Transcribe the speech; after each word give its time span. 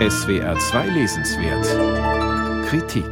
SWR 0.00 0.58
2 0.58 0.88
Lesenswert 0.88 2.66
Kritik 2.66 3.06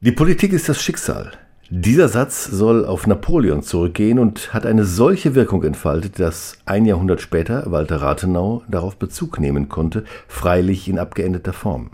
Die 0.00 0.12
Politik 0.12 0.54
ist 0.54 0.70
das 0.70 0.80
Schicksal. 0.80 1.32
Dieser 1.68 2.08
Satz 2.08 2.46
soll 2.46 2.86
auf 2.86 3.06
Napoleon 3.06 3.62
zurückgehen 3.62 4.18
und 4.18 4.54
hat 4.54 4.64
eine 4.64 4.86
solche 4.86 5.34
Wirkung 5.34 5.62
entfaltet, 5.62 6.18
dass 6.18 6.56
ein 6.64 6.86
Jahrhundert 6.86 7.20
später 7.20 7.70
Walter 7.70 8.00
Rathenau 8.00 8.62
darauf 8.66 8.96
Bezug 8.96 9.38
nehmen 9.38 9.68
konnte, 9.68 10.04
freilich 10.26 10.88
in 10.88 10.98
abgeendeter 10.98 11.52
Form. 11.52 11.90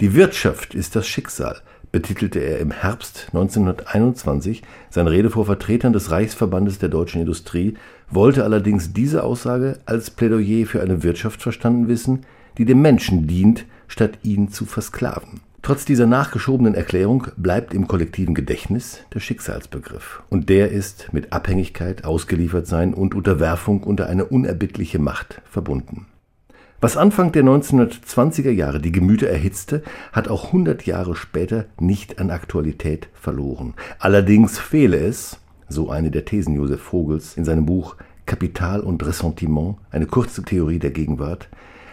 Die 0.00 0.14
Wirtschaft 0.16 0.74
ist 0.74 0.96
das 0.96 1.06
Schicksal, 1.06 1.60
betitelte 1.92 2.40
er 2.40 2.58
im 2.58 2.70
Herbst 2.70 3.26
1921 3.28 4.62
seine 4.90 5.10
Rede 5.10 5.30
vor 5.30 5.46
Vertretern 5.46 5.92
des 5.92 6.10
Reichsverbandes 6.10 6.78
der 6.78 6.88
deutschen 6.88 7.20
Industrie, 7.20 7.74
wollte 8.10 8.44
allerdings 8.44 8.92
diese 8.92 9.22
Aussage 9.22 9.78
als 9.84 10.10
Plädoyer 10.10 10.66
für 10.66 10.82
eine 10.82 11.02
Wirtschaft 11.02 11.42
verstanden 11.42 11.88
wissen, 11.88 12.26
die 12.58 12.64
dem 12.64 12.82
Menschen 12.82 13.26
dient, 13.26 13.66
statt 13.86 14.18
ihn 14.22 14.48
zu 14.50 14.64
versklaven. 14.64 15.40
Trotz 15.62 15.84
dieser 15.84 16.06
nachgeschobenen 16.06 16.74
Erklärung 16.74 17.28
bleibt 17.36 17.72
im 17.72 17.86
kollektiven 17.86 18.34
Gedächtnis 18.34 18.98
der 19.14 19.20
Schicksalsbegriff. 19.20 20.22
Und 20.28 20.48
der 20.48 20.72
ist 20.72 21.12
mit 21.12 21.32
Abhängigkeit, 21.32 22.04
Ausgeliefertsein 22.04 22.94
und 22.94 23.14
Unterwerfung 23.14 23.84
unter 23.84 24.08
eine 24.08 24.24
unerbittliche 24.24 24.98
Macht 24.98 25.40
verbunden. 25.48 26.06
Was 26.84 26.96
Anfang 26.96 27.30
der 27.30 27.44
1920er 27.44 28.50
Jahre 28.50 28.80
die 28.80 28.90
Gemüter 28.90 29.28
erhitzte, 29.28 29.84
hat 30.12 30.26
auch 30.26 30.46
100 30.46 30.84
Jahre 30.84 31.14
später 31.14 31.66
nicht 31.78 32.18
an 32.18 32.32
Aktualität 32.32 33.08
verloren. 33.14 33.74
Allerdings 34.00 34.58
fehle 34.58 34.96
es, 34.96 35.38
so 35.68 35.90
eine 35.90 36.10
der 36.10 36.24
Thesen 36.24 36.56
Josef 36.56 36.80
Vogels 36.80 37.36
in 37.36 37.44
seinem 37.44 37.66
Buch 37.66 37.94
Kapital 38.26 38.80
und 38.80 39.06
Ressentiment, 39.06 39.76
eine 39.92 40.06
kurze 40.06 40.42
Theorie 40.42 40.80
der 40.80 40.90
Gegenwart, 40.90 41.48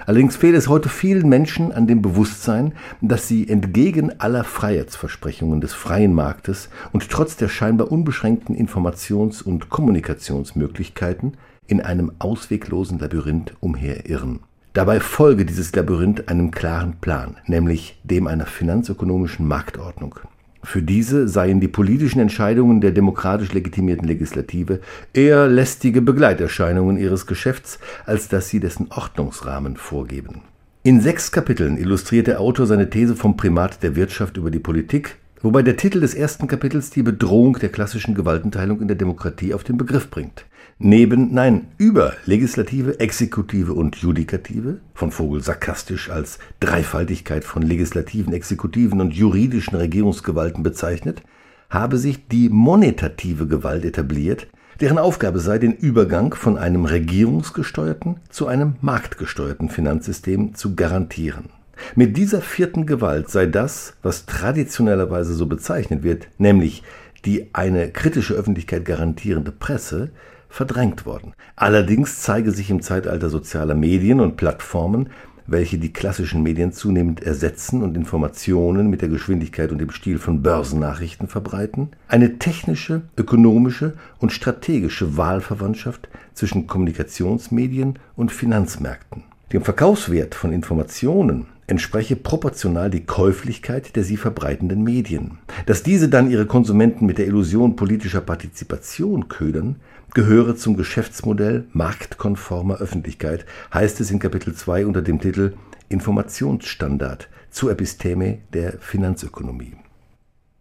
Allerdings 0.07 0.37
fehlt 0.37 0.55
es 0.55 0.67
heute 0.67 0.89
vielen 0.89 1.29
Menschen 1.29 1.71
an 1.71 1.85
dem 1.85 2.01
Bewusstsein, 2.01 2.73
dass 2.99 3.27
sie 3.27 3.47
entgegen 3.47 4.19
aller 4.19 4.43
Freiheitsversprechungen 4.43 5.61
des 5.61 5.75
freien 5.75 6.15
Marktes 6.15 6.69
und 6.93 7.07
trotz 7.11 7.35
der 7.35 7.47
scheinbar 7.47 7.91
unbeschränkten 7.91 8.55
Informations- 8.55 9.43
und 9.43 9.69
Kommunikationsmöglichkeiten 9.69 11.37
in 11.67 11.81
einem 11.81 12.11
ausweglosen 12.17 12.97
Labyrinth 12.97 13.53
umherirren. 13.59 14.39
Dabei 14.79 15.01
folge 15.01 15.43
dieses 15.43 15.75
Labyrinth 15.75 16.29
einem 16.29 16.51
klaren 16.51 16.93
Plan, 17.01 17.35
nämlich 17.47 17.99
dem 18.05 18.27
einer 18.27 18.45
finanzökonomischen 18.45 19.45
Marktordnung. 19.45 20.15
Für 20.63 20.81
diese 20.81 21.27
seien 21.27 21.59
die 21.59 21.67
politischen 21.67 22.21
Entscheidungen 22.21 22.79
der 22.79 22.91
demokratisch 22.91 23.51
legitimierten 23.51 24.07
Legislative 24.07 24.79
eher 25.11 25.49
lästige 25.49 26.01
Begleiterscheinungen 26.01 26.95
ihres 26.95 27.27
Geschäfts, 27.27 27.77
als 28.05 28.29
dass 28.29 28.47
sie 28.47 28.61
dessen 28.61 28.87
Ordnungsrahmen 28.89 29.75
vorgeben. 29.75 30.43
In 30.83 31.01
sechs 31.01 31.33
Kapiteln 31.33 31.75
illustriert 31.75 32.27
der 32.27 32.39
Autor 32.39 32.65
seine 32.65 32.89
These 32.89 33.17
vom 33.17 33.35
Primat 33.35 33.83
der 33.83 33.97
Wirtschaft 33.97 34.37
über 34.37 34.49
die 34.49 34.59
Politik, 34.59 35.17
wobei 35.41 35.61
der 35.61 35.77
Titel 35.77 35.99
des 36.01 36.13
ersten 36.13 36.47
Kapitels 36.47 36.89
die 36.89 37.03
Bedrohung 37.03 37.59
der 37.59 37.69
klassischen 37.69 38.15
Gewaltenteilung 38.15 38.81
in 38.81 38.87
der 38.87 38.97
Demokratie 38.97 39.53
auf 39.53 39.63
den 39.63 39.77
Begriff 39.77 40.09
bringt. 40.09 40.45
Neben, 40.81 41.33
nein, 41.33 41.67
über 41.77 42.13
Legislative, 42.25 42.99
Exekutive 43.01 43.73
und 43.73 43.97
Judikative, 43.97 44.79
von 44.93 45.11
Vogel 45.11 45.43
sarkastisch 45.43 46.09
als 46.09 46.39
Dreifaltigkeit 46.61 47.43
von 47.43 47.61
legislativen, 47.61 48.31
exekutiven 48.31 49.01
und 49.01 49.13
juridischen 49.13 49.75
Regierungsgewalten 49.75 50.63
bezeichnet, 50.63 51.21
habe 51.69 51.97
sich 51.97 52.27
die 52.29 52.47
monetative 52.47 53.45
Gewalt 53.45 53.83
etabliert, 53.83 54.47
deren 54.79 54.97
Aufgabe 54.97 55.39
sei, 55.39 55.57
den 55.57 55.73
Übergang 55.73 56.33
von 56.33 56.57
einem 56.57 56.85
regierungsgesteuerten 56.85 58.17
zu 58.29 58.47
einem 58.47 58.75
marktgesteuerten 58.81 59.69
Finanzsystem 59.69 60.55
zu 60.55 60.75
garantieren. 60.75 61.58
Mit 61.95 62.17
dieser 62.17 62.41
vierten 62.41 62.85
Gewalt 62.85 63.29
sei 63.29 63.45
das, 63.45 63.93
was 64.01 64.25
traditionellerweise 64.25 65.33
so 65.33 65.45
bezeichnet 65.45 66.03
wird, 66.03 66.27
nämlich 66.37 66.83
die 67.25 67.49
eine 67.53 67.89
kritische 67.91 68.33
Öffentlichkeit 68.33 68.85
garantierende 68.85 69.51
Presse, 69.51 70.11
verdrängt 70.49 71.05
worden. 71.05 71.33
Allerdings 71.55 72.21
zeige 72.21 72.51
sich 72.51 72.69
im 72.69 72.81
Zeitalter 72.81 73.29
sozialer 73.29 73.75
Medien 73.75 74.19
und 74.19 74.35
Plattformen, 74.35 75.09
welche 75.51 75.77
die 75.77 75.93
klassischen 75.93 76.43
Medien 76.43 76.71
zunehmend 76.71 77.23
ersetzen 77.23 77.81
und 77.81 77.95
Informationen 77.95 78.89
mit 78.89 79.01
der 79.01 79.09
Geschwindigkeit 79.09 79.71
und 79.71 79.79
dem 79.79 79.89
Stil 79.91 80.19
von 80.19 80.41
Börsennachrichten 80.43 81.27
verbreiten, 81.27 81.89
eine 82.07 82.37
technische, 82.37 83.01
ökonomische 83.17 83.93
und 84.19 84.31
strategische 84.31 85.17
Wahlverwandtschaft 85.17 86.07
zwischen 86.33 86.67
Kommunikationsmedien 86.67 87.97
und 88.15 88.31
Finanzmärkten. 88.31 89.23
Dem 89.51 89.63
Verkaufswert 89.63 90.35
von 90.35 90.51
Informationen 90.51 91.47
entspreche 91.69 92.15
proportional 92.15 92.89
die 92.89 93.05
Käuflichkeit 93.05 93.95
der 93.95 94.03
sie 94.03 94.17
verbreitenden 94.17 94.83
Medien. 94.83 95.37
Dass 95.65 95.83
diese 95.83 96.09
dann 96.09 96.29
ihre 96.29 96.45
Konsumenten 96.45 97.05
mit 97.05 97.17
der 97.17 97.27
Illusion 97.27 97.75
politischer 97.75 98.21
Partizipation 98.21 99.27
ködern, 99.27 99.77
gehöre 100.13 100.55
zum 100.55 100.75
Geschäftsmodell 100.75 101.65
marktkonformer 101.71 102.77
Öffentlichkeit, 102.77 103.45
heißt 103.73 104.01
es 104.01 104.11
in 104.11 104.19
Kapitel 104.19 104.53
2 104.53 104.85
unter 104.85 105.01
dem 105.01 105.21
Titel 105.21 105.53
Informationsstandard 105.89 107.29
zur 107.51 107.71
Episteme 107.71 108.39
der 108.53 108.73
Finanzökonomie 108.79 109.73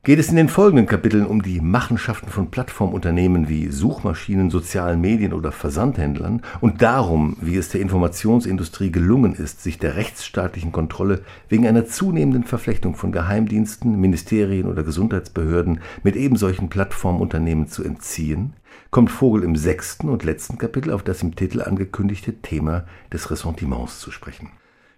geht 0.08 0.18
es 0.18 0.30
in 0.30 0.36
den 0.36 0.48
folgenden 0.48 0.86
Kapiteln 0.86 1.26
um 1.26 1.42
die 1.42 1.60
Machenschaften 1.60 2.30
von 2.30 2.50
Plattformunternehmen 2.50 3.50
wie 3.50 3.68
Suchmaschinen, 3.68 4.48
sozialen 4.48 5.02
Medien 5.02 5.34
oder 5.34 5.52
Versandhändlern 5.52 6.40
und 6.62 6.80
darum, 6.80 7.36
wie 7.42 7.58
es 7.58 7.68
der 7.68 7.82
Informationsindustrie 7.82 8.90
gelungen 8.90 9.34
ist, 9.34 9.62
sich 9.62 9.78
der 9.78 9.96
rechtsstaatlichen 9.96 10.72
Kontrolle 10.72 11.20
wegen 11.50 11.66
einer 11.66 11.84
zunehmenden 11.84 12.44
Verflechtung 12.44 12.94
von 12.94 13.12
Geheimdiensten, 13.12 14.00
Ministerien 14.00 14.64
oder 14.64 14.82
Gesundheitsbehörden 14.82 15.80
mit 16.02 16.16
ebensolchen 16.16 16.70
Plattformunternehmen 16.70 17.68
zu 17.68 17.84
entziehen, 17.84 18.54
kommt 18.90 19.10
Vogel 19.10 19.42
im 19.42 19.56
sechsten 19.56 20.08
und 20.08 20.24
letzten 20.24 20.56
Kapitel 20.56 20.90
auf 20.90 21.02
das 21.02 21.22
im 21.22 21.36
Titel 21.36 21.60
angekündigte 21.60 22.40
Thema 22.40 22.86
des 23.12 23.30
Ressentiments 23.30 24.00
zu 24.00 24.10
sprechen. 24.10 24.48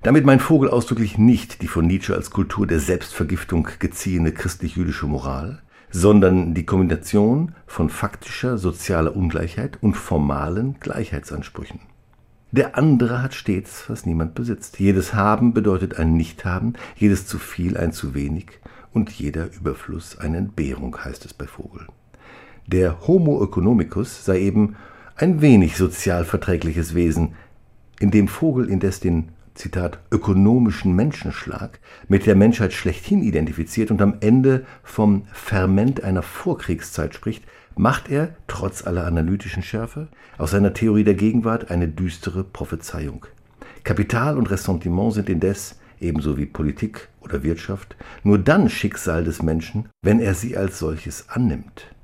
Damit 0.02 0.24
meint 0.24 0.40
Vogel 0.40 0.70
ausdrücklich 0.70 1.18
nicht 1.18 1.60
die 1.60 1.68
von 1.68 1.86
Nietzsche 1.86 2.14
als 2.14 2.30
Kultur 2.30 2.66
der 2.66 2.80
Selbstvergiftung 2.80 3.68
geziehene 3.78 4.32
christlich-jüdische 4.32 5.06
Moral, 5.06 5.60
sondern 5.90 6.54
die 6.54 6.64
Kombination 6.64 7.54
von 7.66 7.90
faktischer 7.90 8.56
sozialer 8.56 9.14
Ungleichheit 9.14 9.76
und 9.82 9.94
formalen 9.94 10.76
Gleichheitsansprüchen. 10.80 11.80
Der 12.50 12.78
andere 12.78 13.22
hat 13.22 13.34
stets, 13.34 13.84
was 13.88 14.06
niemand 14.06 14.34
besitzt. 14.34 14.80
Jedes 14.80 15.12
Haben 15.12 15.52
bedeutet 15.52 15.98
ein 15.98 16.14
Nichthaben, 16.14 16.76
jedes 16.96 17.26
zu 17.26 17.38
viel 17.38 17.76
ein 17.76 17.92
zu 17.92 18.14
wenig 18.14 18.58
und 18.94 19.10
jeder 19.10 19.52
Überfluss 19.52 20.18
eine 20.18 20.38
Entbehrung, 20.38 20.96
heißt 20.96 21.26
es 21.26 21.34
bei 21.34 21.46
Vogel. 21.46 21.86
Der 22.66 23.06
Homo 23.06 23.44
economicus 23.44 24.24
sei 24.24 24.40
eben 24.40 24.76
ein 25.14 25.42
wenig 25.42 25.76
sozial 25.76 26.24
verträgliches 26.24 26.94
Wesen, 26.94 27.34
in 28.00 28.10
dem 28.10 28.28
Vogel 28.28 28.70
indes 28.70 29.00
den 29.00 29.28
Zitat, 29.60 29.98
ökonomischen 30.10 30.96
Menschenschlag 30.96 31.80
mit 32.08 32.24
der 32.24 32.34
Menschheit 32.34 32.72
schlechthin 32.72 33.22
identifiziert 33.22 33.90
und 33.90 34.00
am 34.00 34.16
Ende 34.20 34.64
vom 34.82 35.26
Ferment 35.32 36.02
einer 36.02 36.22
Vorkriegszeit 36.22 37.14
spricht, 37.14 37.44
macht 37.76 38.10
er, 38.10 38.34
trotz 38.46 38.86
aller 38.86 39.06
analytischen 39.06 39.62
Schärfe, 39.62 40.08
aus 40.38 40.52
seiner 40.52 40.72
Theorie 40.72 41.04
der 41.04 41.14
Gegenwart 41.14 41.70
eine 41.70 41.88
düstere 41.88 42.42
Prophezeiung. 42.42 43.26
Kapital 43.84 44.38
und 44.38 44.50
Ressentiment 44.50 45.12
sind 45.12 45.28
indes, 45.28 45.78
ebenso 46.00 46.38
wie 46.38 46.46
Politik 46.46 47.08
oder 47.20 47.42
Wirtschaft, 47.42 47.96
nur 48.22 48.38
dann 48.38 48.70
Schicksal 48.70 49.24
des 49.24 49.42
Menschen, 49.42 49.90
wenn 50.00 50.20
er 50.20 50.32
sie 50.32 50.56
als 50.56 50.78
solches 50.78 51.28
annimmt. 51.28 51.94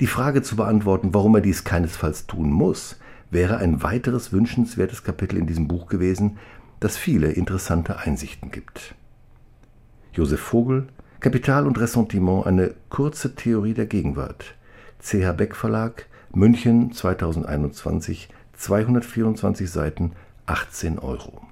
Die 0.00 0.06
Frage 0.06 0.42
zu 0.42 0.56
beantworten, 0.56 1.14
warum 1.14 1.34
er 1.36 1.40
dies 1.40 1.64
keinesfalls 1.64 2.26
tun 2.26 2.50
muss, 2.50 3.00
wäre 3.30 3.56
ein 3.56 3.82
weiteres 3.82 4.30
wünschenswertes 4.32 5.04
Kapitel 5.04 5.38
in 5.38 5.46
diesem 5.46 5.68
Buch 5.68 5.86
gewesen, 5.86 6.36
das 6.80 6.96
viele 6.96 7.32
interessante 7.32 7.98
Einsichten 7.98 8.50
gibt. 8.50 8.94
Josef 10.12 10.40
Vogel, 10.40 10.86
Kapital 11.20 11.66
und 11.66 11.80
Ressentiment, 11.80 12.46
eine 12.46 12.74
kurze 12.90 13.34
Theorie 13.34 13.74
der 13.74 13.86
Gegenwart. 13.86 14.54
CH 15.00 15.32
Beck 15.36 15.56
Verlag, 15.56 16.06
München 16.32 16.92
2021, 16.92 18.28
224 18.56 19.70
Seiten, 19.70 20.12
18 20.46 20.98
Euro. 20.98 21.47